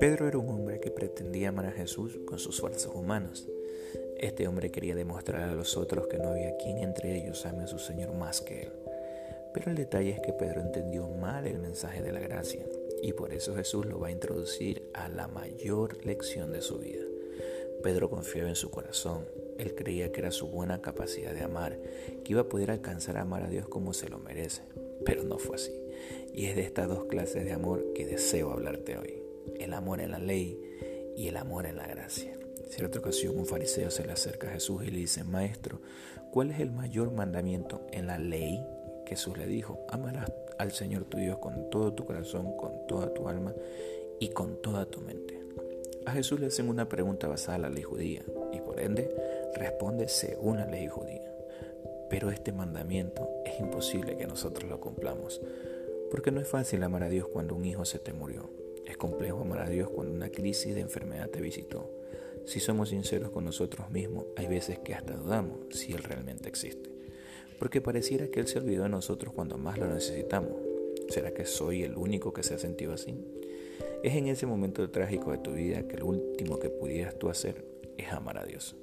[0.00, 3.46] Pedro era un hombre que pretendía amar a Jesús con sus fuerzas humanas.
[4.16, 7.66] Este hombre quería demostrar a los otros que no había quien entre ellos ame a
[7.66, 8.72] su Señor más que él.
[9.52, 12.64] Pero el detalle es que Pedro entendió mal el mensaje de la gracia
[13.02, 17.04] y por eso Jesús lo va a introducir a la mayor lección de su vida.
[17.82, 19.26] Pedro confiaba en su corazón,
[19.58, 21.78] él creía que era su buena capacidad de amar,
[22.24, 24.62] que iba a poder alcanzar a amar a Dios como se lo merece,
[25.04, 25.74] pero no fue así.
[26.32, 30.12] Y es de estas dos clases de amor que deseo hablarte hoy el amor en
[30.12, 30.58] la ley
[31.16, 32.32] y el amor en la gracia.
[32.32, 35.80] En cierta ocasión un fariseo se le acerca a Jesús y le dice, Maestro,
[36.30, 38.64] ¿cuál es el mayor mandamiento en la ley?
[39.06, 43.28] Jesús le dijo, amarás al Señor tu Dios con todo tu corazón, con toda tu
[43.28, 43.52] alma
[44.20, 45.40] y con toda tu mente.
[46.06, 48.22] A Jesús le hacen una pregunta basada en la ley judía
[48.52, 49.14] y por ende
[49.54, 51.28] responde según la ley judía.
[52.08, 55.40] Pero este mandamiento es imposible que nosotros lo cumplamos,
[56.10, 58.50] porque no es fácil amar a Dios cuando un hijo se te murió,
[58.90, 61.90] es complejo amar a Dios cuando una crisis de enfermedad te visitó.
[62.46, 66.90] Si somos sinceros con nosotros mismos, hay veces que hasta dudamos si Él realmente existe.
[67.58, 70.52] Porque pareciera que Él se olvidó de nosotros cuando más lo necesitamos.
[71.08, 73.14] ¿Será que soy el único que se ha sentido así?
[74.02, 77.64] Es en ese momento trágico de tu vida que lo último que pudieras tú hacer
[77.96, 78.76] es amar a Dios.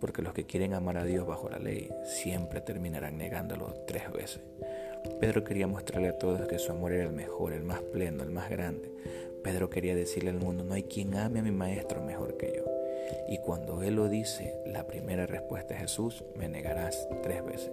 [0.00, 4.40] Porque los que quieren amar a Dios bajo la ley siempre terminarán negándolo tres veces.
[5.20, 8.30] Pedro quería mostrarle a todos que su amor era el mejor, el más pleno, el
[8.30, 8.90] más grande.
[9.42, 12.64] Pedro quería decirle al mundo, no hay quien ame a mi maestro mejor que yo.
[13.28, 17.70] Y cuando él lo dice, la primera respuesta es Jesús, me negarás tres veces.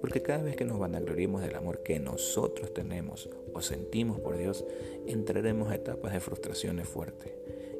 [0.00, 4.64] Porque cada vez que nos vanagloriemos del amor que nosotros tenemos o sentimos por Dios,
[5.06, 7.32] entraremos a etapas de frustraciones fuertes.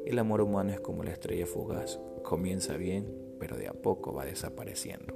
[0.05, 3.05] El amor humano es como la estrella fugaz, comienza bien,
[3.39, 5.13] pero de a poco va desapareciendo.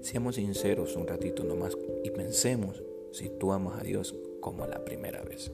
[0.00, 2.82] Seamos sinceros un ratito nomás y pensemos
[3.12, 5.50] si tú amas a Dios como la primera vez.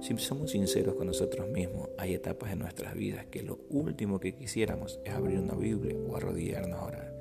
[0.00, 4.34] Si somos sinceros con nosotros mismos, hay etapas en nuestras vidas que lo último que
[4.34, 7.14] quisiéramos es abrir una Biblia o arrodillarnos a orar.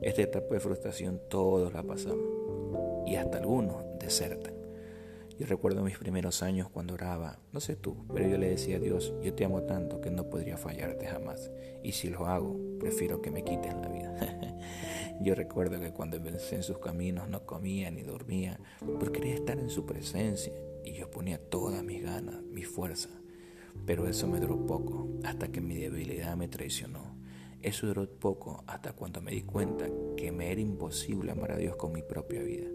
[0.00, 2.26] Esta etapa de frustración todos la pasamos
[3.06, 4.54] y hasta algunos desertan.
[5.38, 8.80] Yo recuerdo mis primeros años cuando oraba, no sé tú, pero yo le decía a
[8.80, 11.50] Dios, yo te amo tanto que no podría fallarte jamás.
[11.82, 14.16] Y si lo hago, prefiero que me quiten la vida.
[15.20, 18.60] yo recuerdo que cuando empecé en sus caminos no comía ni dormía,
[18.98, 20.52] porque quería estar en su presencia
[20.84, 23.08] y yo ponía todas mis ganas, mi fuerza.
[23.84, 27.16] Pero eso me duró poco, hasta que mi debilidad me traicionó.
[27.62, 31.76] Eso duró poco hasta cuando me di cuenta que me era imposible amar a Dios
[31.76, 32.68] con mi propia vida.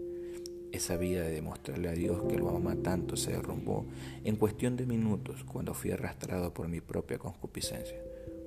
[0.72, 3.86] Esa vida de demostrarle a Dios que lo ama tanto se derrumbó
[4.24, 8.02] en cuestión de minutos cuando fui arrastrado por mi propia concupiscencia.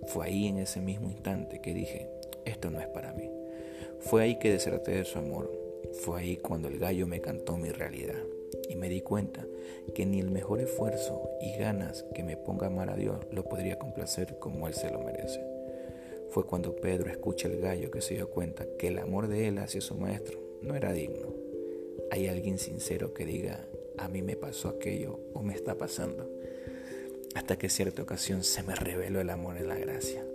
[0.07, 2.09] Fue ahí en ese mismo instante que dije,
[2.45, 3.29] esto no es para mí.
[3.99, 5.51] Fue ahí que deserté de su amor.
[5.93, 8.21] Fue ahí cuando el gallo me cantó mi realidad
[8.69, 9.45] y me di cuenta
[9.93, 13.43] que ni el mejor esfuerzo y ganas que me ponga a amar a Dios lo
[13.45, 15.41] podría complacer como Él se lo merece.
[16.29, 19.57] Fue cuando Pedro escucha el gallo que se dio cuenta que el amor de él
[19.59, 21.33] hacia su maestro no era digno.
[22.11, 23.65] Hay alguien sincero que diga,
[23.97, 26.29] a mí me pasó aquello o me está pasando.
[27.35, 30.25] Hasta que cierta ocasión se me reveló el amor en la gracia.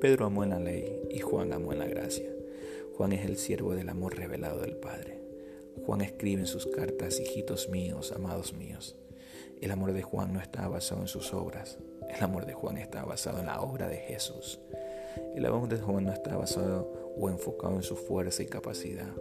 [0.00, 2.35] Pedro amó en la ley y Juan amó en la gracia.
[2.96, 5.20] Juan es el siervo del amor revelado del Padre.
[5.84, 8.96] Juan escribe en sus cartas, hijitos míos, amados míos.
[9.60, 13.04] El amor de Juan no está basado en sus obras, el amor de Juan está
[13.04, 14.60] basado en la obra de Jesús.
[15.34, 19.12] El amor de Juan no está basado o enfocado en su fuerza y capacidad,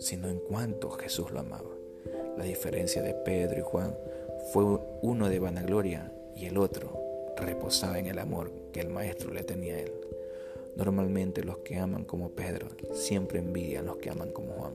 [0.00, 1.70] sino en cuánto Jesús lo amaba.
[2.36, 3.96] La diferencia de Pedro y Juan
[4.52, 4.64] fue
[5.02, 9.74] uno de vanagloria y el otro reposaba en el amor que el Maestro le tenía
[9.74, 10.03] a él.
[10.76, 14.74] Normalmente los que aman como Pedro siempre envidian los que aman como Juan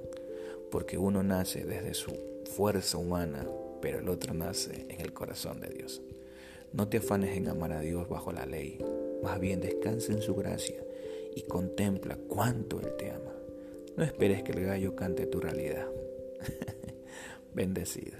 [0.69, 2.11] porque uno nace desde su
[2.45, 3.47] fuerza humana,
[3.81, 6.01] pero el otro nace en el corazón de Dios.
[6.73, 8.77] No te afanes en amar a Dios bajo la ley,
[9.23, 10.83] más bien descansa en su gracia
[11.35, 13.33] y contempla cuánto Él te ama.
[13.97, 15.87] No esperes que el gallo cante tu realidad.
[17.53, 18.17] Bendecido.